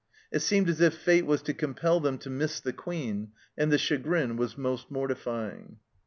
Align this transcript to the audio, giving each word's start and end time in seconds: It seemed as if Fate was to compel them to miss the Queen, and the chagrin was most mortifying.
It 0.31 0.39
seemed 0.39 0.67
as 0.67 0.81
if 0.81 0.95
Fate 0.97 1.27
was 1.27 1.43
to 1.43 1.53
compel 1.53 1.99
them 1.99 2.17
to 2.17 2.29
miss 2.31 2.59
the 2.59 2.73
Queen, 2.73 3.33
and 3.55 3.71
the 3.71 3.77
chagrin 3.77 4.35
was 4.35 4.57
most 4.57 4.89
mortifying. 4.89 5.77